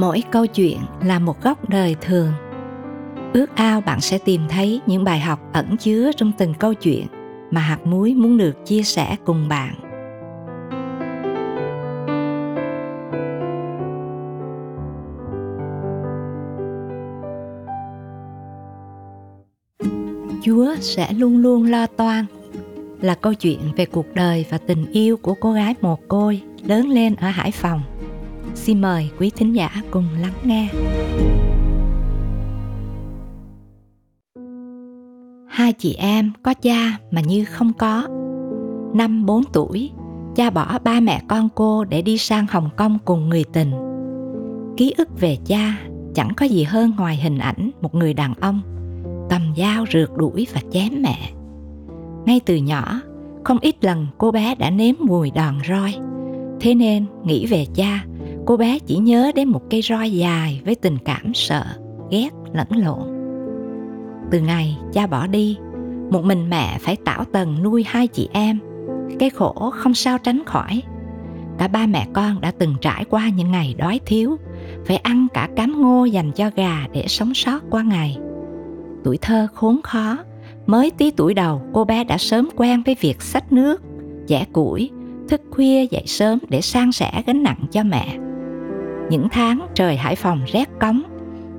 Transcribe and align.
mỗi 0.00 0.22
câu 0.30 0.46
chuyện 0.46 0.78
là 1.04 1.18
một 1.18 1.42
góc 1.42 1.68
đời 1.68 1.96
thường. 2.00 2.32
Ước 3.32 3.56
ao 3.56 3.80
bạn 3.80 4.00
sẽ 4.00 4.18
tìm 4.18 4.40
thấy 4.48 4.80
những 4.86 5.04
bài 5.04 5.20
học 5.20 5.40
ẩn 5.52 5.76
chứa 5.76 6.10
trong 6.16 6.32
từng 6.38 6.54
câu 6.54 6.74
chuyện 6.74 7.06
mà 7.50 7.60
hạt 7.60 7.86
muối 7.86 8.14
muốn 8.14 8.38
được 8.38 8.66
chia 8.66 8.82
sẻ 8.82 9.16
cùng 9.24 9.48
bạn. 9.48 9.74
Chúa 20.42 20.74
sẽ 20.80 21.12
luôn 21.12 21.38
luôn 21.38 21.64
lo 21.64 21.86
toan 21.86 22.24
là 23.00 23.14
câu 23.14 23.34
chuyện 23.34 23.60
về 23.76 23.86
cuộc 23.86 24.06
đời 24.14 24.46
và 24.50 24.58
tình 24.58 24.86
yêu 24.92 25.16
của 25.16 25.34
cô 25.40 25.52
gái 25.52 25.74
mồ 25.80 25.98
côi 26.08 26.42
lớn 26.64 26.88
lên 26.88 27.14
ở 27.14 27.28
hải 27.28 27.50
phòng 27.50 27.82
xin 28.54 28.80
mời 28.80 29.10
quý 29.18 29.30
thính 29.30 29.52
giả 29.52 29.70
cùng 29.90 30.04
lắng 30.20 30.34
nghe. 30.44 30.68
Hai 35.48 35.72
chị 35.72 35.94
em 35.94 36.32
có 36.42 36.54
cha 36.54 36.98
mà 37.10 37.20
như 37.20 37.44
không 37.44 37.72
có. 37.72 38.08
Năm 38.94 39.26
4 39.26 39.44
tuổi, 39.52 39.90
cha 40.36 40.50
bỏ 40.50 40.78
ba 40.84 41.00
mẹ 41.00 41.22
con 41.28 41.48
cô 41.54 41.84
để 41.84 42.02
đi 42.02 42.18
sang 42.18 42.46
hồng 42.50 42.70
kông 42.76 42.98
cùng 43.04 43.28
người 43.28 43.44
tình. 43.52 43.70
Ký 44.76 44.94
ức 44.96 45.20
về 45.20 45.36
cha 45.46 45.78
chẳng 46.14 46.30
có 46.36 46.46
gì 46.46 46.62
hơn 46.62 46.92
ngoài 46.98 47.16
hình 47.16 47.38
ảnh 47.38 47.70
một 47.80 47.94
người 47.94 48.14
đàn 48.14 48.34
ông, 48.34 48.60
cầm 49.30 49.42
dao 49.56 49.84
rượt 49.92 50.10
đuổi 50.16 50.46
và 50.54 50.60
chém 50.70 51.02
mẹ. 51.02 51.32
Ngay 52.26 52.40
từ 52.46 52.56
nhỏ, 52.56 53.00
không 53.44 53.58
ít 53.60 53.84
lần 53.84 54.06
cô 54.18 54.30
bé 54.30 54.54
đã 54.54 54.70
nếm 54.70 54.94
mùi 54.98 55.30
đòn 55.30 55.58
roi, 55.68 55.94
thế 56.60 56.74
nên 56.74 57.06
nghĩ 57.24 57.46
về 57.46 57.66
cha 57.74 58.04
cô 58.48 58.56
bé 58.56 58.78
chỉ 58.78 58.96
nhớ 58.96 59.32
đến 59.34 59.48
một 59.48 59.62
cây 59.70 59.82
roi 59.82 60.10
dài 60.10 60.60
với 60.64 60.74
tình 60.74 60.98
cảm 61.04 61.34
sợ, 61.34 61.64
ghét, 62.10 62.28
lẫn 62.52 62.66
lộn. 62.70 63.02
Từ 64.30 64.40
ngày 64.40 64.76
cha 64.92 65.06
bỏ 65.06 65.26
đi, 65.26 65.56
một 66.10 66.24
mình 66.24 66.50
mẹ 66.50 66.78
phải 66.80 66.96
tảo 67.04 67.24
tần 67.24 67.62
nuôi 67.62 67.84
hai 67.86 68.06
chị 68.06 68.28
em. 68.32 68.58
Cái 69.18 69.30
khổ 69.30 69.70
không 69.74 69.94
sao 69.94 70.18
tránh 70.18 70.44
khỏi. 70.46 70.82
Cả 71.58 71.68
ba 71.68 71.86
mẹ 71.86 72.06
con 72.12 72.40
đã 72.40 72.50
từng 72.58 72.74
trải 72.80 73.04
qua 73.04 73.28
những 73.28 73.50
ngày 73.50 73.74
đói 73.78 74.00
thiếu, 74.06 74.36
phải 74.86 74.96
ăn 74.96 75.26
cả 75.34 75.48
cám 75.56 75.82
ngô 75.82 76.04
dành 76.04 76.32
cho 76.32 76.50
gà 76.56 76.86
để 76.92 77.04
sống 77.08 77.34
sót 77.34 77.62
qua 77.70 77.82
ngày. 77.82 78.18
Tuổi 79.04 79.18
thơ 79.22 79.48
khốn 79.54 79.80
khó, 79.82 80.16
mới 80.66 80.90
tí 80.90 81.10
tuổi 81.10 81.34
đầu, 81.34 81.62
cô 81.72 81.84
bé 81.84 82.04
đã 82.04 82.18
sớm 82.18 82.48
quen 82.56 82.82
với 82.86 82.96
việc 83.00 83.22
xách 83.22 83.52
nước, 83.52 83.82
dẻ 84.26 84.44
củi, 84.52 84.90
thức 85.28 85.40
khuya 85.50 85.86
dậy 85.90 86.04
sớm 86.06 86.38
để 86.48 86.60
san 86.60 86.92
sẻ 86.92 87.22
gánh 87.26 87.42
nặng 87.42 87.64
cho 87.72 87.82
mẹ 87.82 88.18
những 89.10 89.28
tháng 89.28 89.66
trời 89.74 89.96
hải 89.96 90.16
phòng 90.16 90.40
rét 90.46 90.68
cống 90.80 91.02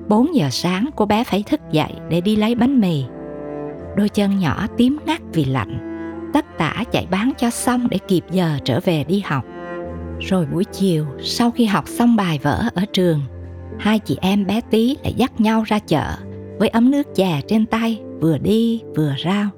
4 0.08 0.36
giờ 0.36 0.50
sáng 0.52 0.90
cô 0.96 1.06
bé 1.06 1.24
phải 1.24 1.44
thức 1.44 1.60
dậy 1.72 1.92
để 2.10 2.22
đi 2.22 2.36
lấy 2.36 2.56
bánh 2.56 2.80
mì. 2.80 3.04
Đôi 3.96 4.10
chân 4.10 4.40
nhỏ 4.40 4.68
tím 4.78 5.00
ngắt 5.06 5.22
vì 5.34 5.46
lạnh, 5.46 5.80
tất 6.34 6.46
tả 6.58 6.84
chạy 6.92 7.08
bán 7.12 7.32
cho 7.38 7.50
xong 7.50 7.88
để 7.90 7.98
kịp 8.08 8.24
giờ 8.32 8.58
trở 8.64 8.80
về 8.80 9.04
đi 9.04 9.20
học. 9.26 9.46
Rồi 10.20 10.46
buổi 10.46 10.64
chiều, 10.64 11.06
sau 11.20 11.52
khi 11.52 11.66
học 11.66 11.88
xong 11.88 12.16
bài 12.16 12.40
vở 12.44 12.64
ở 12.76 12.86
trường, 12.94 13.22
hai 13.80 14.00
chị 14.00 14.18
em 14.22 14.46
bé 14.46 14.62
tí 14.62 14.98
lại 15.04 15.14
dắt 15.18 15.42
nhau 15.42 15.64
ra 15.68 15.80
chợ 15.80 16.16
với 16.60 16.70
ấm 16.70 16.92
nước 16.92 17.16
chè 17.16 17.42
trên 17.48 17.66
tay, 17.66 18.02
vừa 18.20 18.38
đi 18.38 18.82
vừa 18.96 19.14
rao. 19.24 19.50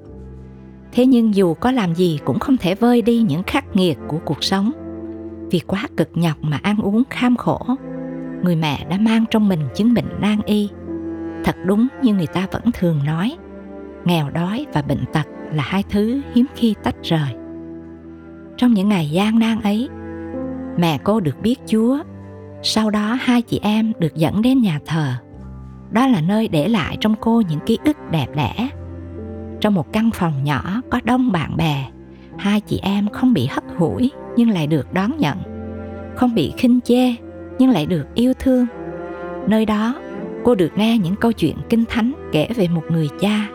Thế 0.92 1.06
nhưng 1.06 1.34
dù 1.34 1.54
có 1.54 1.70
làm 1.70 1.94
gì 1.94 2.18
cũng 2.24 2.38
không 2.38 2.56
thể 2.56 2.74
vơi 2.74 3.02
đi 3.02 3.22
những 3.22 3.42
khắc 3.42 3.76
nghiệt 3.76 3.98
của 4.08 4.18
cuộc 4.24 4.44
sống 4.44 4.72
vì 5.52 5.58
quá 5.58 5.88
cực 5.96 6.08
nhọc 6.14 6.36
mà 6.42 6.60
ăn 6.62 6.76
uống 6.78 7.02
kham 7.10 7.36
khổ. 7.36 7.66
Người 8.42 8.56
mẹ 8.56 8.86
đã 8.90 8.98
mang 8.98 9.24
trong 9.30 9.48
mình 9.48 9.60
chứng 9.74 9.94
bệnh 9.94 10.20
nan 10.20 10.40
y. 10.44 10.68
Thật 11.44 11.56
đúng 11.66 11.88
như 12.02 12.14
người 12.14 12.26
ta 12.26 12.46
vẫn 12.52 12.62
thường 12.72 13.00
nói, 13.06 13.36
nghèo 14.04 14.30
đói 14.30 14.66
và 14.72 14.82
bệnh 14.82 15.04
tật 15.12 15.26
là 15.52 15.62
hai 15.66 15.84
thứ 15.90 16.20
hiếm 16.34 16.46
khi 16.54 16.74
tách 16.82 16.96
rời. 17.02 17.34
Trong 18.56 18.74
những 18.74 18.88
ngày 18.88 19.10
gian 19.10 19.38
nan 19.38 19.60
ấy, 19.60 19.88
mẹ 20.76 20.98
cô 21.04 21.20
được 21.20 21.40
biết 21.42 21.56
chúa. 21.66 21.98
Sau 22.62 22.90
đó 22.90 23.18
hai 23.20 23.42
chị 23.42 23.60
em 23.62 23.92
được 23.98 24.14
dẫn 24.14 24.42
đến 24.42 24.62
nhà 24.62 24.80
thờ. 24.86 25.14
Đó 25.90 26.06
là 26.06 26.20
nơi 26.20 26.48
để 26.48 26.68
lại 26.68 26.96
trong 27.00 27.14
cô 27.20 27.42
những 27.48 27.60
ký 27.66 27.78
ức 27.84 27.96
đẹp 28.10 28.26
đẽ. 28.36 28.68
Trong 29.60 29.74
một 29.74 29.92
căn 29.92 30.10
phòng 30.14 30.44
nhỏ 30.44 30.80
có 30.90 31.00
đông 31.04 31.32
bạn 31.32 31.56
bè, 31.56 31.90
hai 32.38 32.60
chị 32.60 32.80
em 32.82 33.08
không 33.08 33.32
bị 33.32 33.46
hất 33.46 33.64
hủi 33.76 34.10
nhưng 34.36 34.50
lại 34.50 34.66
được 34.66 34.92
đón 34.92 35.18
nhận. 35.18 35.38
Không 36.16 36.34
bị 36.34 36.52
khinh 36.56 36.80
chê, 36.80 37.14
nhưng 37.58 37.70
lại 37.70 37.86
được 37.86 38.06
yêu 38.14 38.32
thương. 38.38 38.66
Nơi 39.46 39.66
đó, 39.66 39.94
cô 40.44 40.54
được 40.54 40.70
nghe 40.76 40.98
những 40.98 41.16
câu 41.16 41.32
chuyện 41.32 41.56
kinh 41.68 41.84
thánh 41.88 42.12
kể 42.32 42.48
về 42.56 42.68
một 42.68 42.82
người 42.90 43.08
cha, 43.20 43.48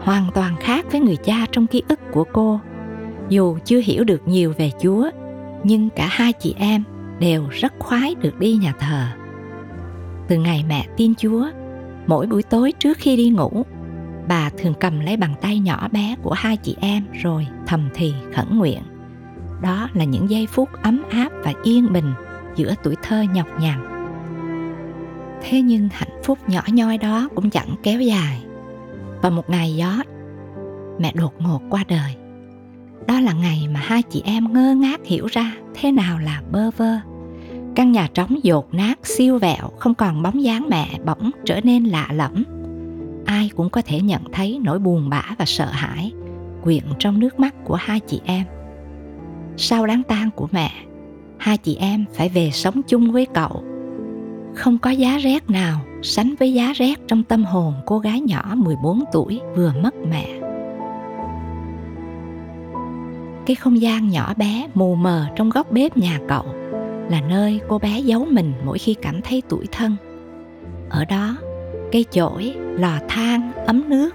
hoàn 0.00 0.24
toàn 0.34 0.56
khác 0.60 0.86
với 0.92 1.00
người 1.00 1.16
cha 1.16 1.46
trong 1.52 1.66
ký 1.66 1.82
ức 1.88 2.00
của 2.12 2.24
cô. 2.32 2.60
Dù 3.28 3.58
chưa 3.64 3.80
hiểu 3.84 4.04
được 4.04 4.28
nhiều 4.28 4.52
về 4.58 4.70
chúa, 4.82 5.10
nhưng 5.64 5.90
cả 5.90 6.08
hai 6.10 6.32
chị 6.32 6.54
em 6.58 6.82
đều 7.18 7.44
rất 7.50 7.72
khoái 7.78 8.14
được 8.14 8.38
đi 8.38 8.52
nhà 8.52 8.74
thờ. 8.78 9.06
Từ 10.28 10.36
ngày 10.36 10.64
mẹ 10.68 10.86
tin 10.96 11.14
chúa, 11.14 11.46
mỗi 12.06 12.26
buổi 12.26 12.42
tối 12.42 12.72
trước 12.78 12.98
khi 12.98 13.16
đi 13.16 13.30
ngủ, 13.30 13.62
bà 14.28 14.50
thường 14.50 14.74
cầm 14.80 15.00
lấy 15.00 15.16
bàn 15.16 15.34
tay 15.40 15.58
nhỏ 15.58 15.88
bé 15.92 16.14
của 16.22 16.32
hai 16.32 16.56
chị 16.56 16.76
em 16.80 17.04
rồi 17.22 17.46
thầm 17.66 17.88
thì 17.94 18.14
khẩn 18.34 18.58
nguyện 18.58 18.82
đó 19.62 19.88
là 19.94 20.04
những 20.04 20.30
giây 20.30 20.46
phút 20.46 20.68
ấm 20.82 21.02
áp 21.10 21.28
và 21.44 21.52
yên 21.62 21.92
bình 21.92 22.12
giữa 22.56 22.74
tuổi 22.82 22.96
thơ 23.02 23.24
nhọc 23.34 23.46
nhằn. 23.60 23.80
Thế 25.42 25.62
nhưng 25.62 25.88
hạnh 25.92 26.20
phúc 26.24 26.38
nhỏ 26.46 26.62
nhoi 26.66 26.98
đó 26.98 27.28
cũng 27.34 27.50
chẳng 27.50 27.74
kéo 27.82 28.00
dài. 28.00 28.44
Và 29.22 29.30
một 29.30 29.50
ngày 29.50 29.76
gió 29.76 30.02
mẹ 30.98 31.12
đột 31.12 31.34
ngột 31.38 31.62
qua 31.70 31.84
đời. 31.88 32.16
Đó 33.06 33.20
là 33.20 33.32
ngày 33.32 33.68
mà 33.74 33.80
hai 33.80 34.02
chị 34.02 34.22
em 34.24 34.52
ngơ 34.52 34.74
ngác 34.74 35.00
hiểu 35.04 35.26
ra 35.26 35.52
thế 35.74 35.92
nào 35.92 36.18
là 36.18 36.42
bơ 36.50 36.70
vơ. 36.70 36.96
Căn 37.74 37.92
nhà 37.92 38.08
trống 38.14 38.36
dột 38.42 38.74
nát, 38.74 38.98
siêu 39.02 39.38
vẹo, 39.38 39.70
không 39.78 39.94
còn 39.94 40.22
bóng 40.22 40.42
dáng 40.42 40.66
mẹ, 40.70 40.98
bỗng 41.06 41.30
trở 41.44 41.60
nên 41.60 41.84
lạ 41.84 42.08
lẫm. 42.12 42.44
Ai 43.24 43.50
cũng 43.56 43.70
có 43.70 43.82
thể 43.82 44.00
nhận 44.00 44.22
thấy 44.32 44.60
nỗi 44.62 44.78
buồn 44.78 45.08
bã 45.08 45.22
và 45.38 45.44
sợ 45.44 45.66
hãi 45.66 46.12
quyện 46.62 46.84
trong 46.98 47.20
nước 47.20 47.40
mắt 47.40 47.54
của 47.64 47.74
hai 47.74 48.00
chị 48.00 48.20
em 48.24 48.44
sau 49.60 49.86
đám 49.86 50.02
tang 50.02 50.30
của 50.30 50.48
mẹ 50.52 50.70
hai 51.38 51.58
chị 51.58 51.76
em 51.76 52.04
phải 52.14 52.28
về 52.28 52.50
sống 52.52 52.82
chung 52.88 53.12
với 53.12 53.26
cậu 53.34 53.64
không 54.54 54.78
có 54.78 54.90
giá 54.90 55.18
rét 55.18 55.50
nào 55.50 55.80
sánh 56.02 56.34
với 56.38 56.52
giá 56.52 56.72
rét 56.72 56.94
trong 57.08 57.24
tâm 57.24 57.44
hồn 57.44 57.74
cô 57.86 57.98
gái 57.98 58.20
nhỏ 58.20 58.54
14 58.56 59.04
tuổi 59.12 59.40
vừa 59.56 59.72
mất 59.82 59.94
mẹ. 60.10 60.26
Cái 63.46 63.54
không 63.54 63.80
gian 63.80 64.08
nhỏ 64.08 64.34
bé 64.36 64.68
mù 64.74 64.94
mờ 64.94 65.26
trong 65.36 65.50
góc 65.50 65.72
bếp 65.72 65.96
nhà 65.96 66.20
cậu 66.28 66.44
là 67.10 67.20
nơi 67.28 67.60
cô 67.68 67.78
bé 67.78 67.98
giấu 68.00 68.26
mình 68.30 68.52
mỗi 68.64 68.78
khi 68.78 68.94
cảm 68.94 69.20
thấy 69.22 69.42
tủi 69.48 69.66
thân. 69.72 69.96
Ở 70.90 71.04
đó, 71.04 71.36
cây 71.92 72.04
chổi, 72.10 72.54
lò 72.74 72.98
than, 73.08 73.52
ấm 73.66 73.88
nước 73.88 74.10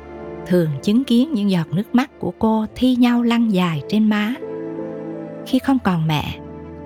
thường 0.48 0.70
chứng 0.84 1.04
kiến 1.04 1.34
những 1.34 1.52
giọt 1.52 1.68
nước 1.72 1.96
mắt 1.96 2.20
của 2.20 2.32
cô 2.40 2.66
thi 2.76 2.96
nhau 2.96 3.24
lăn 3.24 3.54
dài 3.54 3.82
trên 3.90 4.10
má. 4.10 4.36
Khi 5.46 5.60
không 5.60 5.80
còn 5.84 6.08
mẹ, 6.08 6.24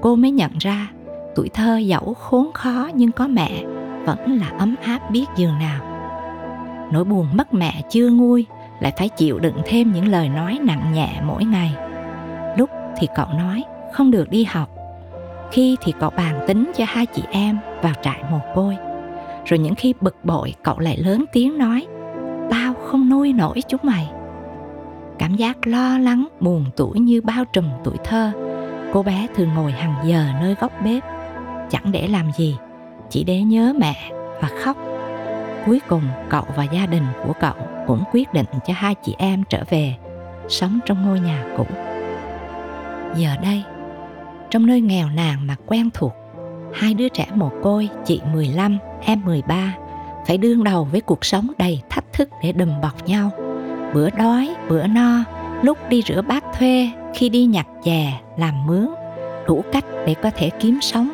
cô 0.01 0.15
mới 0.15 0.31
nhận 0.31 0.51
ra 0.59 0.87
tuổi 1.35 1.49
thơ 1.49 1.77
dẫu 1.77 2.13
khốn 2.13 2.51
khó 2.53 2.89
nhưng 2.93 3.11
có 3.11 3.27
mẹ 3.27 3.63
vẫn 4.05 4.37
là 4.37 4.49
ấm 4.59 4.75
áp 4.83 5.11
biết 5.11 5.25
dường 5.35 5.59
nào. 5.59 5.81
Nỗi 6.91 7.03
buồn 7.03 7.27
mất 7.33 7.53
mẹ 7.53 7.81
chưa 7.89 8.09
nguôi 8.09 8.45
lại 8.79 8.93
phải 8.97 9.09
chịu 9.09 9.39
đựng 9.39 9.61
thêm 9.65 9.91
những 9.91 10.07
lời 10.07 10.29
nói 10.29 10.59
nặng 10.61 10.93
nhẹ 10.93 11.21
mỗi 11.23 11.45
ngày. 11.45 11.75
Lúc 12.57 12.69
thì 12.99 13.07
cậu 13.15 13.27
nói 13.37 13.63
không 13.93 14.11
được 14.11 14.29
đi 14.29 14.43
học. 14.43 14.69
Khi 15.51 15.77
thì 15.81 15.93
cậu 15.99 16.09
bàn 16.09 16.45
tính 16.47 16.71
cho 16.75 16.85
hai 16.87 17.05
chị 17.05 17.23
em 17.31 17.57
vào 17.81 17.93
trại 18.01 18.23
mồ 18.31 18.39
côi. 18.55 18.77
Rồi 19.45 19.59
những 19.59 19.75
khi 19.75 19.93
bực 20.01 20.15
bội 20.23 20.53
cậu 20.63 20.79
lại 20.79 20.97
lớn 20.97 21.25
tiếng 21.31 21.57
nói 21.57 21.87
tao 22.49 22.73
không 22.73 23.09
nuôi 23.09 23.33
nổi 23.33 23.61
chúng 23.67 23.81
mày. 23.83 24.09
Cảm 25.19 25.35
giác 25.35 25.67
lo 25.67 25.97
lắng 25.97 26.27
buồn 26.39 26.65
tủi 26.75 26.99
như 26.99 27.21
bao 27.21 27.45
trùm 27.45 27.65
tuổi 27.83 27.95
thơ 28.03 28.31
cô 28.93 29.03
bé 29.03 29.27
thường 29.35 29.53
ngồi 29.53 29.71
hàng 29.71 29.95
giờ 30.05 30.25
nơi 30.41 30.55
góc 30.61 30.71
bếp. 30.83 31.03
Chẳng 31.69 31.91
để 31.91 32.07
làm 32.07 32.31
gì 32.37 32.57
chỉ 33.09 33.23
để 33.23 33.41
nhớ 33.41 33.73
mẹ 33.79 34.11
và 34.41 34.49
khóc. 34.63 34.77
Cuối 35.65 35.81
cùng 35.87 36.03
cậu 36.29 36.43
và 36.55 36.63
gia 36.63 36.85
đình 36.85 37.03
của 37.25 37.33
cậu 37.39 37.55
cũng 37.87 38.03
quyết 38.11 38.33
định 38.33 38.45
cho 38.67 38.73
hai 38.77 38.95
chị 38.95 39.15
em 39.17 39.43
trở 39.49 39.63
về 39.69 39.95
sống 40.49 40.79
trong 40.85 41.05
ngôi 41.05 41.19
nhà 41.19 41.45
cũ. 41.57 41.65
Giờ 43.15 43.29
đây 43.43 43.63
trong 44.49 44.65
nơi 44.65 44.81
nghèo 44.81 45.09
nàn 45.09 45.47
mà 45.47 45.55
quen 45.65 45.89
thuộc 45.93 46.13
hai 46.73 46.93
đứa 46.93 47.09
trẻ 47.09 47.27
mồ 47.33 47.51
côi 47.63 47.89
chị 48.05 48.21
15, 48.33 48.77
em 49.01 49.21
13 49.25 49.73
phải 50.27 50.37
đương 50.37 50.63
đầu 50.63 50.87
với 50.91 51.01
cuộc 51.01 51.25
sống 51.25 51.51
đầy 51.57 51.81
thách 51.89 52.13
thức 52.13 52.29
để 52.43 52.51
đùm 52.51 52.81
bọc 52.81 53.07
nhau. 53.07 53.31
Bữa 53.93 54.09
đói 54.09 54.55
bữa 54.69 54.87
no 54.87 55.23
lúc 55.61 55.77
đi 55.89 56.01
rửa 56.07 56.21
bát 56.21 56.43
thuê, 56.57 56.89
khi 57.13 57.29
đi 57.29 57.45
nhặt 57.45 57.67
chè 57.83 58.19
làm 58.37 58.65
mướn, 58.65 58.87
đủ 59.47 59.63
cách 59.71 59.85
để 60.05 60.13
có 60.13 60.29
thể 60.35 60.49
kiếm 60.49 60.79
sống. 60.81 61.09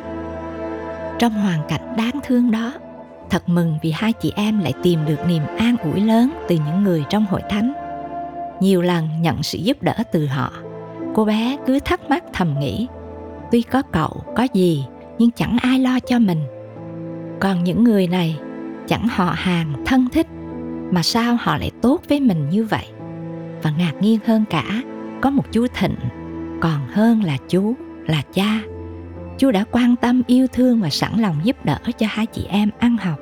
Trong 1.18 1.32
hoàn 1.32 1.60
cảnh 1.68 1.94
đáng 1.96 2.20
thương 2.22 2.50
đó, 2.50 2.72
thật 3.30 3.42
mừng 3.48 3.78
vì 3.82 3.90
hai 3.90 4.12
chị 4.12 4.32
em 4.36 4.58
lại 4.58 4.72
tìm 4.82 5.00
được 5.06 5.26
niềm 5.28 5.42
an 5.58 5.76
ủi 5.76 6.00
lớn 6.00 6.30
từ 6.48 6.58
những 6.66 6.84
người 6.84 7.04
trong 7.10 7.26
hội 7.26 7.42
thánh. 7.50 7.72
Nhiều 8.60 8.82
lần 8.82 9.08
nhận 9.20 9.42
sự 9.42 9.58
giúp 9.58 9.82
đỡ 9.82 9.94
từ 10.12 10.26
họ, 10.26 10.52
cô 11.14 11.24
bé 11.24 11.56
cứ 11.66 11.78
thắc 11.80 12.10
mắc 12.10 12.24
thầm 12.32 12.58
nghĩ, 12.60 12.86
tuy 13.50 13.62
có 13.62 13.82
cậu, 13.82 14.22
có 14.36 14.46
gì, 14.54 14.84
nhưng 15.18 15.30
chẳng 15.30 15.56
ai 15.62 15.78
lo 15.78 16.00
cho 16.00 16.18
mình. 16.18 16.40
Còn 17.40 17.64
những 17.64 17.84
người 17.84 18.06
này, 18.06 18.38
chẳng 18.86 19.08
họ 19.10 19.32
hàng 19.36 19.72
thân 19.86 20.08
thích, 20.12 20.26
mà 20.90 21.02
sao 21.02 21.36
họ 21.40 21.56
lại 21.56 21.70
tốt 21.82 22.00
với 22.08 22.20
mình 22.20 22.48
như 22.50 22.64
vậy? 22.64 22.86
Và 23.64 23.70
ngạc 23.70 23.92
nhiên 24.00 24.18
hơn 24.26 24.44
cả. 24.50 24.82
Có 25.20 25.30
một 25.30 25.44
chú 25.52 25.66
thịnh, 25.74 25.94
còn 26.60 26.80
hơn 26.88 27.22
là 27.22 27.36
chú, 27.48 27.74
là 28.06 28.22
cha. 28.32 28.60
Chú 29.38 29.50
đã 29.50 29.64
quan 29.70 29.96
tâm, 29.96 30.22
yêu 30.26 30.46
thương 30.52 30.80
và 30.80 30.90
sẵn 30.90 31.20
lòng 31.20 31.36
giúp 31.44 31.64
đỡ 31.64 31.78
cho 31.98 32.06
hai 32.10 32.26
chị 32.26 32.46
em 32.48 32.70
ăn 32.78 32.96
học. 32.96 33.18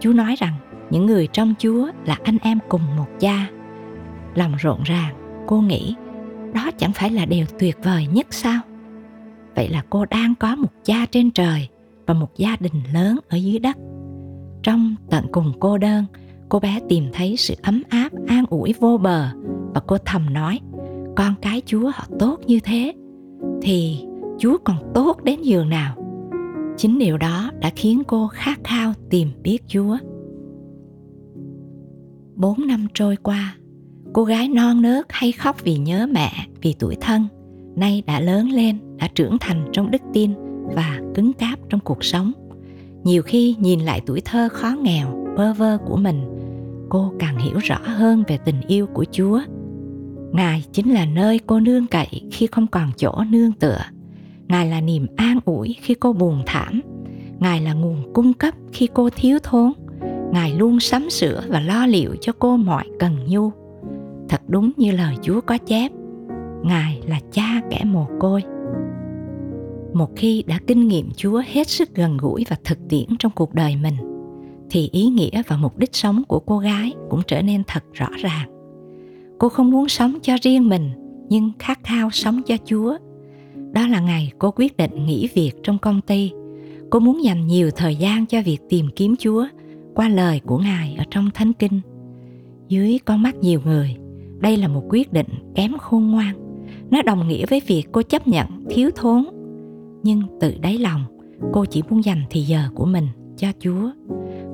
Chú 0.00 0.12
nói 0.12 0.34
rằng 0.38 0.54
những 0.90 1.06
người 1.06 1.28
trong 1.32 1.54
chúa 1.58 1.90
là 2.06 2.16
anh 2.24 2.38
em 2.42 2.58
cùng 2.68 2.96
một 2.96 3.06
cha 3.20 3.46
lòng 4.34 4.54
rộn 4.58 4.82
ràng, 4.82 5.14
cô 5.46 5.60
nghĩ 5.60 5.94
đó 6.54 6.70
chẳng 6.78 6.92
phải 6.92 7.10
là 7.10 7.26
điều 7.26 7.46
tuyệt 7.58 7.76
vời 7.82 8.06
nhất 8.12 8.26
sao? 8.30 8.60
Vậy 9.54 9.68
là 9.68 9.82
cô 9.90 10.04
đang 10.04 10.34
có 10.34 10.56
một 10.56 10.68
cha 10.84 11.06
trên 11.10 11.30
trời 11.30 11.68
và 12.06 12.14
một 12.14 12.36
gia 12.36 12.56
đình 12.60 12.82
lớn 12.92 13.18
ở 13.28 13.36
dưới 13.36 13.58
đất. 13.58 13.76
Trong 14.62 14.94
tận 15.10 15.26
cùng 15.32 15.52
cô 15.60 15.78
đơn, 15.78 16.04
cô 16.48 16.60
bé 16.60 16.80
tìm 16.88 17.04
thấy 17.12 17.36
sự 17.36 17.54
ấm 17.62 17.82
áp, 17.88 18.08
an 18.26 18.44
ủi 18.50 18.74
vô 18.80 18.98
bờ 18.98 19.28
và 19.74 19.80
cô 19.86 19.96
thầm 20.04 20.32
nói, 20.32 20.60
con 21.16 21.34
cái 21.42 21.62
chúa 21.66 21.90
họ 21.94 22.04
tốt 22.18 22.38
như 22.46 22.60
thế, 22.64 22.94
thì 23.62 24.04
chúa 24.38 24.56
còn 24.64 24.76
tốt 24.94 25.24
đến 25.24 25.42
giường 25.42 25.68
nào? 25.68 25.96
Chính 26.76 26.98
điều 26.98 27.18
đó 27.18 27.50
đã 27.60 27.70
khiến 27.76 28.02
cô 28.06 28.28
khát 28.28 28.60
khao 28.64 28.92
tìm 29.10 29.28
biết 29.42 29.58
chúa. 29.66 29.96
Bốn 32.34 32.66
năm 32.66 32.86
trôi 32.94 33.16
qua, 33.16 33.56
cô 34.12 34.24
gái 34.24 34.48
non 34.48 34.82
nớt 34.82 35.06
hay 35.08 35.32
khóc 35.32 35.64
vì 35.64 35.78
nhớ 35.78 36.06
mẹ, 36.12 36.32
vì 36.62 36.74
tuổi 36.78 36.96
thân, 37.00 37.26
nay 37.76 38.02
đã 38.06 38.20
lớn 38.20 38.50
lên, 38.50 38.78
đã 38.96 39.08
trưởng 39.14 39.36
thành 39.40 39.68
trong 39.72 39.90
đức 39.90 40.02
tin 40.12 40.30
và 40.74 41.00
cứng 41.14 41.32
cáp 41.32 41.58
trong 41.68 41.80
cuộc 41.80 42.04
sống. 42.04 42.32
Nhiều 43.04 43.22
khi 43.22 43.56
nhìn 43.58 43.80
lại 43.80 44.00
tuổi 44.06 44.20
thơ 44.24 44.48
khó 44.52 44.76
nghèo, 44.82 45.34
bơ 45.36 45.52
vơ 45.52 45.78
của 45.78 45.96
mình, 45.96 46.24
cô 46.88 47.12
càng 47.18 47.38
hiểu 47.38 47.58
rõ 47.58 47.78
hơn 47.84 48.24
về 48.28 48.38
tình 48.44 48.60
yêu 48.66 48.86
của 48.86 49.04
chúa 49.10 49.40
ngài 50.34 50.64
chính 50.72 50.94
là 50.94 51.06
nơi 51.06 51.40
cô 51.46 51.60
nương 51.60 51.86
cậy 51.86 52.22
khi 52.32 52.46
không 52.46 52.66
còn 52.66 52.90
chỗ 52.96 53.12
nương 53.30 53.52
tựa. 53.52 53.80
Ngài 54.48 54.66
là 54.66 54.80
niềm 54.80 55.06
an 55.16 55.38
ủi 55.44 55.76
khi 55.82 55.94
cô 55.94 56.12
buồn 56.12 56.42
thảm. 56.46 56.80
Ngài 57.38 57.60
là 57.60 57.72
nguồn 57.72 58.12
cung 58.12 58.34
cấp 58.34 58.54
khi 58.72 58.88
cô 58.94 59.10
thiếu 59.10 59.38
thốn. 59.42 59.72
Ngài 60.32 60.54
luôn 60.54 60.80
sắm 60.80 61.10
sửa 61.10 61.42
và 61.48 61.60
lo 61.60 61.86
liệu 61.86 62.16
cho 62.20 62.32
cô 62.38 62.56
mọi 62.56 62.84
cần 62.98 63.16
nhu. 63.28 63.50
Thật 64.28 64.40
đúng 64.48 64.72
như 64.76 64.92
lời 64.92 65.16
chúa 65.22 65.40
có 65.40 65.58
chép, 65.58 65.92
ngài 66.62 67.02
là 67.06 67.20
cha 67.32 67.60
kẻ 67.70 67.84
mồ 67.84 68.06
côi. 68.20 68.42
Một 69.92 70.10
khi 70.16 70.44
đã 70.46 70.58
kinh 70.66 70.88
nghiệm 70.88 71.10
chúa 71.16 71.42
hết 71.46 71.68
sức 71.68 71.94
gần 71.94 72.16
gũi 72.16 72.44
và 72.48 72.56
thực 72.64 72.78
tiễn 72.88 73.06
trong 73.18 73.32
cuộc 73.34 73.54
đời 73.54 73.76
mình, 73.76 73.96
thì 74.70 74.88
ý 74.92 75.06
nghĩa 75.06 75.42
và 75.48 75.56
mục 75.56 75.78
đích 75.78 75.94
sống 75.94 76.22
của 76.28 76.40
cô 76.40 76.58
gái 76.58 76.92
cũng 77.10 77.20
trở 77.26 77.42
nên 77.42 77.62
thật 77.66 77.84
rõ 77.92 78.08
ràng 78.16 78.53
cô 79.38 79.48
không 79.48 79.70
muốn 79.70 79.88
sống 79.88 80.18
cho 80.22 80.36
riêng 80.42 80.68
mình, 80.68 80.90
nhưng 81.28 81.50
khát 81.58 81.84
khao 81.84 82.10
sống 82.10 82.42
cho 82.46 82.56
chúa. 82.64 82.96
Đó 83.72 83.86
là 83.86 84.00
ngày 84.00 84.32
cô 84.38 84.50
quyết 84.56 84.76
định 84.76 85.06
nghỉ 85.06 85.28
việc 85.34 85.52
trong 85.62 85.78
công 85.78 86.00
ty. 86.00 86.32
Cô 86.90 87.00
muốn 87.00 87.24
dành 87.24 87.46
nhiều 87.46 87.70
thời 87.70 87.96
gian 87.96 88.26
cho 88.26 88.42
việc 88.44 88.58
tìm 88.68 88.86
kiếm 88.96 89.16
chúa 89.18 89.46
qua 89.94 90.08
lời 90.08 90.40
của 90.46 90.58
ngài 90.58 90.94
ở 90.98 91.04
trong 91.10 91.30
thánh 91.34 91.52
kinh. 91.52 91.80
Dưới 92.68 92.98
con 93.04 93.22
mắt 93.22 93.36
nhiều 93.36 93.60
người, 93.64 93.96
đây 94.38 94.56
là 94.56 94.68
một 94.68 94.82
quyết 94.88 95.12
định 95.12 95.28
kém 95.54 95.78
khôn 95.78 96.10
ngoan. 96.10 96.34
Nó 96.90 97.02
đồng 97.02 97.28
nghĩa 97.28 97.46
với 97.46 97.62
việc 97.66 97.84
cô 97.92 98.02
chấp 98.02 98.28
nhận 98.28 98.46
thiếu 98.70 98.90
thốn. 98.96 99.24
Nhưng 100.02 100.22
từ 100.40 100.54
đáy 100.60 100.78
lòng, 100.78 101.04
cô 101.52 101.64
chỉ 101.64 101.82
muốn 101.90 102.04
dành 102.04 102.22
thì 102.30 102.40
giờ 102.40 102.68
của 102.74 102.86
mình 102.86 103.06
cho 103.36 103.48
chúa. 103.58 103.90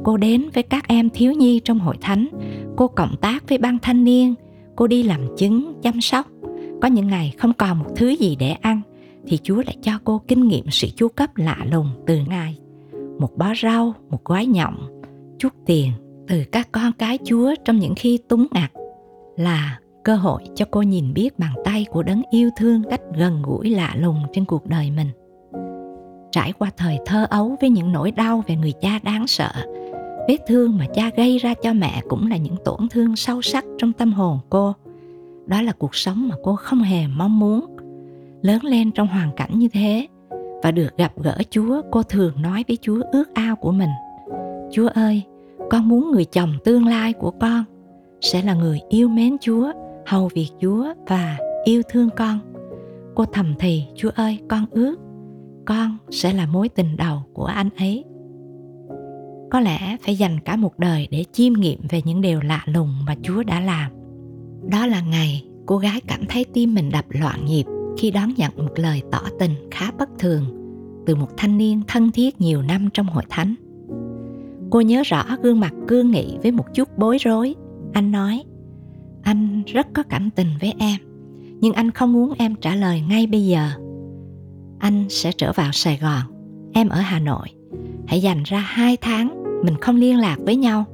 Cô 0.04 0.16
đến 0.16 0.48
với 0.54 0.62
các 0.62 0.88
em 0.88 1.10
thiếu 1.10 1.32
nhi 1.32 1.60
trong 1.64 1.78
hội 1.78 1.96
thánh. 2.00 2.28
Cô 2.76 2.88
cộng 2.88 3.16
tác 3.20 3.48
với 3.48 3.58
ban 3.58 3.78
thanh 3.78 4.04
niên 4.04 4.34
cô 4.80 4.86
đi 4.86 5.02
làm 5.02 5.36
chứng, 5.36 5.72
chăm 5.82 6.00
sóc. 6.00 6.26
Có 6.82 6.88
những 6.88 7.08
ngày 7.08 7.34
không 7.38 7.52
còn 7.52 7.78
một 7.78 7.86
thứ 7.96 8.08
gì 8.08 8.36
để 8.36 8.50
ăn, 8.50 8.80
thì 9.26 9.38
chúa 9.42 9.56
lại 9.56 9.76
cho 9.82 9.92
cô 10.04 10.20
kinh 10.28 10.48
nghiệm 10.48 10.64
sự 10.70 10.88
chu 10.96 11.08
cấp 11.08 11.36
lạ 11.36 11.56
lùng 11.70 11.88
từ 12.06 12.18
ngài. 12.28 12.58
Một 13.18 13.36
bó 13.36 13.52
rau, 13.62 13.94
một 14.10 14.24
gói 14.24 14.46
nhộng, 14.46 15.02
chút 15.38 15.52
tiền 15.66 15.92
từ 16.28 16.44
các 16.52 16.68
con 16.72 16.92
cái 16.92 17.18
chúa 17.24 17.54
trong 17.64 17.78
những 17.78 17.94
khi 17.94 18.18
túng 18.28 18.46
ngặt 18.50 18.72
là 19.36 19.78
cơ 20.04 20.16
hội 20.16 20.42
cho 20.54 20.66
cô 20.70 20.82
nhìn 20.82 21.14
biết 21.14 21.38
bàn 21.38 21.52
tay 21.64 21.86
của 21.90 22.02
đấng 22.02 22.22
yêu 22.30 22.50
thương 22.56 22.82
cách 22.90 23.00
gần 23.18 23.42
gũi 23.42 23.70
lạ 23.70 23.94
lùng 23.98 24.22
trên 24.32 24.44
cuộc 24.44 24.66
đời 24.66 24.90
mình. 24.90 25.08
Trải 26.32 26.52
qua 26.52 26.70
thời 26.76 26.98
thơ 27.06 27.26
ấu 27.30 27.56
với 27.60 27.70
những 27.70 27.92
nỗi 27.92 28.10
đau 28.10 28.44
về 28.46 28.56
người 28.56 28.72
cha 28.80 28.98
đáng 29.02 29.26
sợ 29.26 29.52
vết 30.30 30.46
thương 30.46 30.78
mà 30.78 30.86
cha 30.94 31.10
gây 31.16 31.38
ra 31.38 31.54
cho 31.54 31.72
mẹ 31.72 32.02
cũng 32.08 32.30
là 32.30 32.36
những 32.36 32.56
tổn 32.64 32.88
thương 32.90 33.16
sâu 33.16 33.42
sắc 33.42 33.64
trong 33.78 33.92
tâm 33.92 34.12
hồn 34.12 34.38
cô. 34.50 34.72
Đó 35.46 35.62
là 35.62 35.72
cuộc 35.72 35.94
sống 35.94 36.28
mà 36.28 36.36
cô 36.42 36.56
không 36.56 36.78
hề 36.78 37.06
mong 37.06 37.38
muốn. 37.38 37.76
Lớn 38.42 38.64
lên 38.64 38.92
trong 38.92 39.06
hoàn 39.06 39.30
cảnh 39.36 39.58
như 39.58 39.68
thế 39.68 40.06
và 40.62 40.70
được 40.70 40.96
gặp 40.96 41.12
gỡ 41.16 41.38
chúa, 41.50 41.82
cô 41.90 42.02
thường 42.02 42.42
nói 42.42 42.64
với 42.68 42.78
chúa 42.80 43.02
ước 43.12 43.34
ao 43.34 43.56
của 43.56 43.72
mình. 43.72 43.88
Chúa 44.72 44.88
ơi, 44.88 45.22
con 45.70 45.88
muốn 45.88 46.10
người 46.10 46.24
chồng 46.24 46.54
tương 46.64 46.86
lai 46.86 47.12
của 47.12 47.30
con 47.30 47.64
sẽ 48.20 48.42
là 48.42 48.54
người 48.54 48.80
yêu 48.88 49.08
mến 49.08 49.36
chúa, 49.40 49.72
hầu 50.06 50.30
việc 50.34 50.48
chúa 50.60 50.94
và 51.06 51.38
yêu 51.64 51.82
thương 51.88 52.08
con. 52.16 52.38
Cô 53.14 53.24
thầm 53.24 53.54
thì, 53.58 53.84
chúa 53.96 54.10
ơi, 54.14 54.38
con 54.48 54.64
ước 54.70 54.96
con 55.64 55.96
sẽ 56.10 56.32
là 56.32 56.46
mối 56.46 56.68
tình 56.68 56.96
đầu 56.96 57.22
của 57.32 57.44
anh 57.44 57.68
ấy 57.78 58.04
có 59.50 59.60
lẽ 59.60 59.96
phải 60.04 60.16
dành 60.16 60.40
cả 60.40 60.56
một 60.56 60.78
đời 60.78 61.08
để 61.10 61.24
chiêm 61.32 61.52
nghiệm 61.52 61.80
về 61.88 62.02
những 62.04 62.20
điều 62.20 62.40
lạ 62.40 62.62
lùng 62.66 62.94
mà 63.06 63.14
chúa 63.22 63.42
đã 63.42 63.60
làm. 63.60 63.92
Đó 64.70 64.86
là 64.86 65.00
ngày 65.00 65.44
cô 65.66 65.78
gái 65.78 66.00
cảm 66.06 66.20
thấy 66.28 66.44
tim 66.44 66.74
mình 66.74 66.90
đập 66.90 67.04
loạn 67.08 67.44
nhịp 67.44 67.64
khi 67.98 68.10
đón 68.10 68.34
nhận 68.36 68.52
một 68.56 68.72
lời 68.76 69.02
tỏ 69.12 69.22
tình 69.38 69.54
khá 69.70 69.90
bất 69.98 70.08
thường 70.18 70.44
từ 71.06 71.14
một 71.14 71.28
thanh 71.36 71.58
niên 71.58 71.82
thân 71.88 72.12
thiết 72.12 72.40
nhiều 72.40 72.62
năm 72.62 72.88
trong 72.94 73.06
hội 73.06 73.24
thánh. 73.28 73.54
Cô 74.70 74.80
nhớ 74.80 75.02
rõ 75.06 75.24
gương 75.42 75.60
mặt 75.60 75.72
cương 75.88 76.10
nghị 76.10 76.38
với 76.42 76.52
một 76.52 76.64
chút 76.74 76.88
bối 76.98 77.18
rối. 77.18 77.54
Anh 77.92 78.10
nói, 78.12 78.42
anh 79.22 79.62
rất 79.66 79.86
có 79.94 80.02
cảm 80.02 80.30
tình 80.30 80.48
với 80.60 80.74
em, 80.78 80.96
nhưng 81.60 81.72
anh 81.72 81.90
không 81.90 82.12
muốn 82.12 82.32
em 82.38 82.54
trả 82.54 82.74
lời 82.74 83.02
ngay 83.08 83.26
bây 83.26 83.46
giờ. 83.46 83.70
Anh 84.78 85.06
sẽ 85.08 85.32
trở 85.32 85.52
vào 85.52 85.72
sài 85.72 85.98
gòn, 86.02 86.22
em 86.72 86.88
ở 86.88 87.00
hà 87.00 87.20
nội. 87.20 87.48
Hãy 88.06 88.22
dành 88.22 88.42
ra 88.42 88.58
hai 88.58 88.96
tháng 88.96 89.39
mình 89.62 89.76
không 89.80 89.96
liên 89.96 90.18
lạc 90.18 90.36
với 90.38 90.56
nhau, 90.56 90.84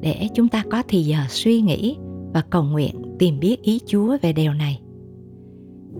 để 0.00 0.28
chúng 0.34 0.48
ta 0.48 0.64
có 0.70 0.82
thì 0.88 1.02
giờ 1.02 1.18
suy 1.28 1.60
nghĩ 1.60 1.96
và 2.34 2.42
cầu 2.50 2.62
nguyện 2.62 3.02
tìm 3.18 3.40
biết 3.40 3.62
ý 3.62 3.80
chúa 3.86 4.16
về 4.22 4.32
điều 4.32 4.52
này. 4.52 4.80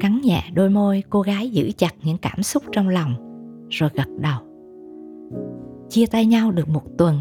Cắn 0.00 0.20
nhẹ 0.20 0.42
đôi 0.54 0.70
môi 0.70 1.02
cô 1.10 1.20
gái 1.22 1.50
giữ 1.50 1.70
chặt 1.78 1.94
những 2.02 2.18
cảm 2.18 2.42
xúc 2.42 2.62
trong 2.72 2.88
lòng, 2.88 3.14
rồi 3.70 3.90
gật 3.94 4.08
đầu. 4.20 4.40
Chia 5.88 6.06
tay 6.06 6.26
nhau 6.26 6.50
được 6.50 6.68
một 6.68 6.82
tuần, 6.98 7.20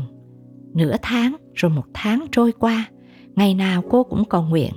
nửa 0.73 0.95
tháng, 1.01 1.35
rồi 1.53 1.71
một 1.71 1.85
tháng 1.93 2.25
trôi 2.31 2.51
qua. 2.51 2.89
Ngày 3.35 3.53
nào 3.53 3.83
cô 3.89 4.03
cũng 4.03 4.25
cầu 4.25 4.43
nguyện, 4.43 4.71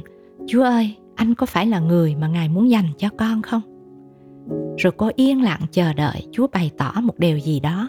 chúa 0.47 0.63
ơi, 0.63 0.97
anh 1.15 1.35
có 1.35 1.47
phải 1.47 1.67
là 1.67 1.81
người 1.81 2.17
mà 2.17 2.29
ngài 2.29 2.49
muốn 2.49 2.71
dành 2.71 2.87
cho 2.99 3.09
con 3.19 3.43
không? 3.43 3.63
Rồi 4.79 4.93
cô 4.97 5.11
yên 5.17 5.43
lặng 5.43 5.61
chờ 5.73 5.93
đợi 5.93 6.27
chúa 6.33 6.47
bày 6.53 6.71
tỏ 6.79 6.93
một 7.03 7.19
điều 7.19 7.39
gì 7.39 7.61
đó 7.61 7.89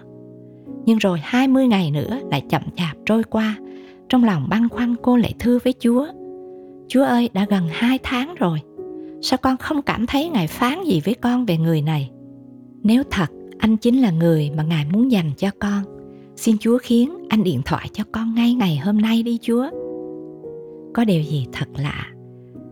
nhưng 0.90 0.98
rồi 0.98 1.20
20 1.24 1.68
ngày 1.68 1.92
nữa 1.92 2.20
lại 2.32 2.42
chậm 2.50 2.62
chạp 2.76 2.98
trôi 3.06 3.24
qua. 3.24 3.58
Trong 4.10 4.24
lòng 4.24 4.48
băn 4.50 4.70
khoăn 4.70 4.96
cô 5.02 5.18
lại 5.18 5.34
thưa 5.40 5.60
với 5.64 5.74
chúa. 5.80 6.08
Chúa 6.88 7.04
ơi, 7.04 7.30
đã 7.34 7.46
gần 7.50 7.68
hai 7.72 8.00
tháng 8.04 8.36
rồi. 8.36 8.60
Sao 9.22 9.38
con 9.42 9.58
không 9.58 9.82
cảm 9.82 10.06
thấy 10.06 10.30
ngài 10.30 10.48
phán 10.48 10.84
gì 10.84 11.02
với 11.06 11.14
con 11.14 11.46
về 11.46 11.58
người 11.58 11.82
này? 11.82 12.10
Nếu 12.84 13.04
thật, 13.12 13.26
anh 13.58 13.78
chính 13.78 14.02
là 14.02 14.12
người 14.12 14.52
mà 14.58 14.64
ngài 14.64 14.86
muốn 14.92 15.12
dành 15.12 15.32
cho 15.38 15.50
con. 15.60 15.84
Xin 16.36 16.58
chúa 16.58 16.78
khiến 16.78 17.14
anh 17.30 17.44
điện 17.44 17.62
thoại 17.66 17.90
cho 17.94 18.04
con 18.12 18.36
ngay 18.36 18.54
ngày 18.54 18.78
hôm 18.78 19.02
nay 19.02 19.24
đi, 19.24 19.38
chúa. 19.42 19.70
Có 20.94 21.06
điều 21.06 21.22
gì 21.22 21.48
thật 21.52 21.68
lạ? 21.78 22.08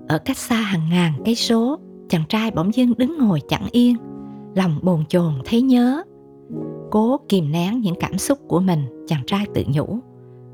Ở 0.08 0.18
cách 0.18 0.38
xa 0.38 0.56
hàng 0.56 0.90
ngàn 0.90 1.14
cây 1.26 1.36
số, 1.36 1.80
chàng 2.10 2.24
trai 2.30 2.52
bỗng 2.52 2.76
dưng 2.76 2.94
đứng 2.98 3.18
ngồi 3.18 3.40
chẳng 3.48 3.68
yên. 3.72 3.96
Lòng 4.56 4.80
bồn 4.82 5.06
chồn 5.10 5.34
thấy 5.46 5.62
nhớ 5.62 6.04
cố 6.92 7.18
kìm 7.30 7.52
nén 7.52 7.82
những 7.82 7.96
cảm 8.00 8.18
xúc 8.18 8.40
của 8.48 8.60
mình, 8.60 8.80
chàng 9.08 9.26
trai 9.28 9.46
tự 9.54 9.64
nhủ. 9.68 10.00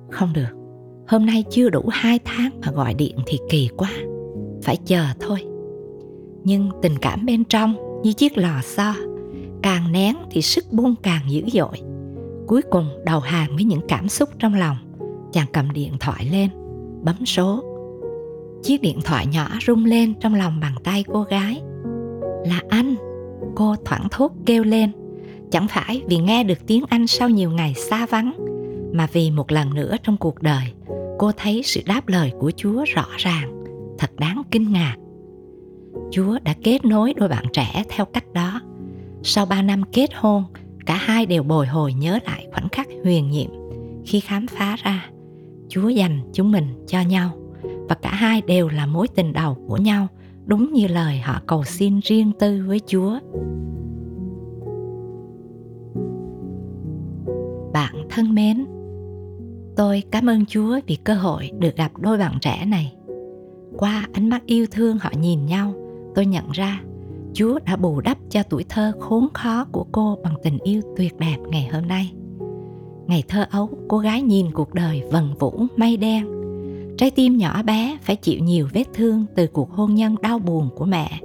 Không 0.09 0.33
được, 0.33 0.49
hôm 1.07 1.25
nay 1.25 1.43
chưa 1.49 1.69
đủ 1.69 1.81
hai 1.91 2.19
tháng 2.25 2.49
mà 2.65 2.71
gọi 2.71 2.93
điện 2.93 3.17
thì 3.25 3.39
kỳ 3.49 3.69
quá, 3.77 3.91
phải 4.63 4.77
chờ 4.85 5.03
thôi. 5.19 5.39
Nhưng 6.43 6.69
tình 6.81 6.97
cảm 7.01 7.25
bên 7.25 7.43
trong 7.43 7.75
như 8.03 8.13
chiếc 8.13 8.37
lò 8.37 8.61
xo, 8.63 8.93
càng 9.61 9.91
nén 9.91 10.15
thì 10.31 10.41
sức 10.41 10.65
buông 10.71 10.95
càng 11.03 11.21
dữ 11.27 11.41
dội. 11.53 11.81
Cuối 12.47 12.61
cùng 12.71 12.85
đầu 13.05 13.19
hàng 13.19 13.55
với 13.55 13.63
những 13.63 13.81
cảm 13.87 14.09
xúc 14.09 14.29
trong 14.39 14.53
lòng, 14.53 14.77
chàng 15.31 15.47
cầm 15.53 15.71
điện 15.71 15.93
thoại 15.99 16.29
lên, 16.31 16.49
bấm 17.03 17.25
số. 17.25 17.63
Chiếc 18.63 18.81
điện 18.81 18.99
thoại 19.03 19.27
nhỏ 19.27 19.47
rung 19.67 19.85
lên 19.85 20.13
trong 20.19 20.35
lòng 20.35 20.59
bàn 20.61 20.73
tay 20.83 21.03
cô 21.13 21.23
gái. 21.23 21.61
Là 22.45 22.61
anh, 22.69 22.95
cô 23.55 23.75
thoảng 23.85 24.07
thốt 24.11 24.31
kêu 24.45 24.63
lên 24.63 24.91
chẳng 25.53 25.67
phải 25.67 26.01
vì 26.07 26.17
nghe 26.17 26.43
được 26.43 26.67
tiếng 26.67 26.83
anh 26.89 27.07
sau 27.07 27.29
nhiều 27.29 27.51
ngày 27.51 27.73
xa 27.73 28.05
vắng, 28.05 28.33
mà 28.93 29.07
vì 29.13 29.31
một 29.31 29.51
lần 29.51 29.73
nữa 29.73 29.95
trong 30.03 30.17
cuộc 30.17 30.41
đời, 30.41 30.63
cô 31.19 31.31
thấy 31.37 31.61
sự 31.65 31.81
đáp 31.85 32.07
lời 32.07 32.31
của 32.39 32.51
chúa 32.55 32.85
rõ 32.95 33.05
ràng. 33.17 33.63
Thật 33.97 34.11
đáng 34.19 34.41
kinh 34.51 34.71
ngạc. 34.71 34.95
Chúa 36.11 36.39
đã 36.43 36.53
kết 36.63 36.85
nối 36.85 37.13
đôi 37.17 37.29
bạn 37.29 37.45
trẻ 37.53 37.83
theo 37.89 38.05
cách 38.05 38.33
đó. 38.33 38.61
Sau 39.23 39.45
ba 39.45 39.61
năm 39.61 39.83
kết 39.91 40.09
hôn, 40.15 40.43
cả 40.85 40.95
hai 40.95 41.25
đều 41.25 41.43
bồi 41.43 41.67
hồi 41.67 41.93
nhớ 41.93 42.19
lại 42.25 42.47
khoảnh 42.53 42.69
khắc 42.69 42.87
huyền 43.03 43.29
nhiệm. 43.29 43.49
Khi 44.05 44.19
khám 44.19 44.47
phá 44.47 44.75
ra, 44.83 45.09
chúa 45.69 45.89
dành 45.89 46.19
chúng 46.33 46.51
mình 46.51 46.67
cho 46.87 47.01
nhau, 47.01 47.31
và 47.63 47.95
cả 47.95 48.11
hai 48.11 48.41
đều 48.41 48.69
là 48.69 48.85
mối 48.85 49.07
tình 49.07 49.33
đầu 49.33 49.57
của 49.67 49.77
nhau, 49.77 50.07
đúng 50.45 50.73
như 50.73 50.87
lời 50.87 51.19
họ 51.19 51.41
cầu 51.47 51.63
xin 51.63 51.99
riêng 52.03 52.31
tư 52.39 52.63
với 52.67 52.81
chúa. 52.87 53.19
Thân 58.13 58.35
mến. 58.35 58.65
Tôi 59.75 60.03
cảm 60.11 60.29
ơn 60.29 60.45
chúa 60.45 60.79
vì 60.87 60.95
cơ 60.95 61.13
hội 61.13 61.51
được 61.59 61.75
gặp 61.75 61.91
đôi 61.97 62.17
bạn 62.17 62.37
trẻ 62.41 62.65
này. 62.65 62.93
Qua 63.77 64.07
ánh 64.13 64.29
mắt 64.29 64.45
yêu 64.45 64.65
thương 64.71 64.97
họ 64.97 65.11
nhìn 65.19 65.45
nhau, 65.45 65.73
tôi 66.15 66.25
nhận 66.25 66.51
ra 66.51 66.81
chúa 67.33 67.59
đã 67.65 67.75
bù 67.75 68.01
đắp 68.01 68.17
cho 68.29 68.43
tuổi 68.43 68.65
thơ 68.69 68.91
khốn 68.99 69.27
khó 69.33 69.65
của 69.71 69.85
cô 69.91 70.17
bằng 70.23 70.33
tình 70.43 70.57
yêu 70.63 70.81
tuyệt 70.97 71.19
đẹp 71.19 71.37
ngày 71.49 71.69
hôm 71.73 71.87
nay. 71.87 72.11
Ngày 73.07 73.23
thơ 73.27 73.45
ấu, 73.51 73.69
cô 73.87 73.97
gái 73.97 74.21
nhìn 74.21 74.51
cuộc 74.51 74.73
đời 74.73 75.03
vần 75.11 75.33
vũ 75.39 75.65
mây 75.77 75.97
đen. 75.97 76.25
Trái 76.97 77.11
tim 77.11 77.37
nhỏ 77.37 77.63
bé 77.63 77.97
phải 78.01 78.15
chịu 78.15 78.39
nhiều 78.39 78.67
vết 78.73 78.83
thương 78.93 79.25
từ 79.35 79.47
cuộc 79.47 79.71
hôn 79.71 79.95
nhân 79.95 80.15
đau 80.21 80.39
buồn 80.39 80.69
của 80.75 80.85
mẹ. 80.85 81.19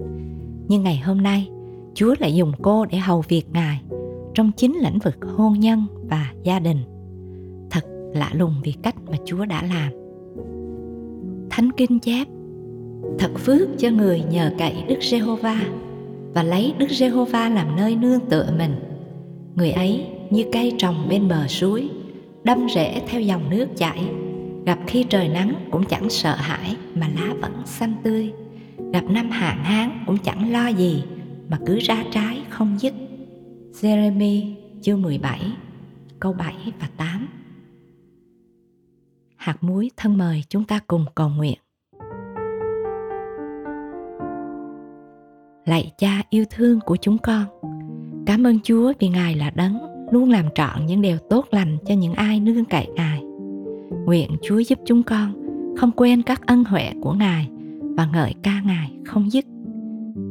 Nhưng 0.69 0.83
ngày 0.83 0.99
hôm 0.99 1.23
nay, 1.23 1.49
chúa 1.95 2.15
lại 2.19 2.35
dùng 2.35 2.53
cô 2.63 2.85
để 2.85 2.99
hầu 2.99 3.25
việc 3.29 3.51
ngài 3.53 3.81
trong 4.39 4.53
chính 4.53 4.77
lĩnh 4.83 4.99
vực 4.99 5.17
hôn 5.37 5.61
nhân 5.61 5.85
và 6.11 6.33
gia 6.43 6.59
đình. 6.59 6.79
Thật 7.71 7.85
lạ 8.15 8.31
lùng 8.33 8.55
vì 8.65 8.73
cách 8.83 8.95
mà 9.11 9.17
chúa 9.25 9.45
đã 9.45 9.63
làm. 9.63 9.93
Thánh 11.51 11.73
kinh 11.77 11.99
chép, 11.99 12.27
thật 13.19 13.31
phước 13.37 13.69
cho 13.79 13.91
người 13.91 14.23
nhờ 14.31 14.53
cậy 14.59 14.85
đức 14.89 14.99
giê-hô-va 15.03 15.61
và 16.35 16.43
lấy 16.43 16.75
đức 16.79 16.87
giê-hô-va 16.91 17.49
làm 17.49 17.77
nơi 17.77 17.97
nương 17.97 18.21
tựa 18.21 18.53
mình. 18.59 18.75
Người 19.55 19.71
ấy 19.71 20.07
như 20.31 20.45
cây 20.53 20.73
trồng 20.79 21.07
bên 21.09 21.29
bờ 21.29 21.47
suối, 21.47 21.89
đâm 22.45 22.67
rễ 22.75 23.03
theo 23.09 23.21
dòng 23.21 23.51
nước 23.51 23.67
chảy. 23.77 24.09
Gặp 24.67 24.79
khi 24.87 25.05
trời 25.05 25.29
nắng 25.29 25.55
cũng 25.71 25.85
chẳng 25.85 26.11
sợ 26.11 26.35
hãi 26.37 26.77
mà 26.95 27.09
lá 27.09 27.35
vẫn 27.41 27.53
xanh 27.65 27.95
tươi. 28.03 28.33
Gặp 28.93 29.05
năm 29.11 29.31
hạn 29.31 29.65
hán 29.65 29.91
cũng 30.07 30.19
chẳng 30.19 30.53
lo 30.53 30.69
gì 30.69 31.03
mà 31.49 31.59
cứ 31.67 31.79
ra 31.79 32.05
trái 32.13 32.39
không 32.49 32.77
dứt. 32.81 32.95
Jeremy 33.81 34.55
chương 34.81 35.03
17 35.03 35.41
câu 36.21 36.33
7 36.33 36.55
và 36.81 36.89
8 36.97 37.29
Hạt 39.37 39.57
muối 39.61 39.91
thân 39.97 40.19
mời 40.19 40.43
chúng 40.49 40.65
ta 40.65 40.81
cùng 40.87 41.05
cầu 41.15 41.29
nguyện 41.29 41.59
Lạy 45.65 45.93
cha 45.99 46.23
yêu 46.31 46.45
thương 46.51 46.81
của 46.81 46.97
chúng 46.97 47.19
con, 47.19 47.45
Cảm 48.27 48.47
ơn 48.47 48.61
Chúa 48.61 48.93
vì 48.99 49.09
Ngài 49.09 49.35
là 49.35 49.51
đấng 49.51 49.79
luôn 50.11 50.31
làm 50.31 50.45
trọn 50.55 50.87
những 50.87 51.03
điều 51.03 51.19
tốt 51.31 51.47
lành 51.51 51.79
cho 51.87 51.95
những 51.95 52.15
ai 52.15 52.41
nương 52.41 52.65
cậy 52.65 52.87
Ngài. 52.95 53.23
Nguyện 54.05 54.31
Chúa 54.43 54.59
giúp 54.59 54.79
chúng 54.87 55.03
con 55.03 55.33
không 55.77 55.91
quên 55.93 56.23
các 56.23 56.47
ân 56.47 56.65
huệ 56.65 56.93
của 57.03 57.13
Ngài 57.13 57.49
và 57.81 58.07
ngợi 58.13 58.35
ca 58.43 58.63
Ngài 58.65 58.93
không 59.07 59.33
dứt. 59.33 59.45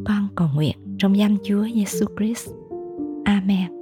Con 0.05 0.27
cầu 0.35 0.47
nguyện 0.55 0.77
trong 0.97 1.17
danh 1.17 1.37
Chúa 1.43 1.63
Giêsu 1.73 2.05
Christ. 2.17 2.49
Amen. 3.27 3.76